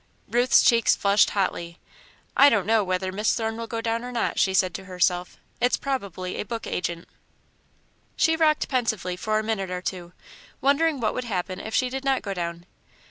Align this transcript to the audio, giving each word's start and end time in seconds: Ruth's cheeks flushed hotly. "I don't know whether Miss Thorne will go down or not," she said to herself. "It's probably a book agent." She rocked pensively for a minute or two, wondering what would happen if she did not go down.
Ruth's 0.31 0.63
cheeks 0.63 0.95
flushed 0.95 1.29
hotly. 1.29 1.77
"I 2.35 2.49
don't 2.49 2.65
know 2.65 2.83
whether 2.83 3.11
Miss 3.11 3.35
Thorne 3.35 3.55
will 3.55 3.67
go 3.67 3.81
down 3.81 4.03
or 4.03 4.11
not," 4.11 4.39
she 4.39 4.51
said 4.51 4.73
to 4.73 4.85
herself. 4.85 5.37
"It's 5.59 5.77
probably 5.77 6.39
a 6.39 6.43
book 6.43 6.65
agent." 6.65 7.07
She 8.15 8.35
rocked 8.35 8.67
pensively 8.67 9.15
for 9.15 9.37
a 9.37 9.43
minute 9.43 9.69
or 9.69 9.83
two, 9.83 10.13
wondering 10.59 10.99
what 10.99 11.13
would 11.13 11.25
happen 11.25 11.59
if 11.59 11.75
she 11.75 11.87
did 11.87 12.03
not 12.03 12.23
go 12.23 12.33
down. 12.33 12.65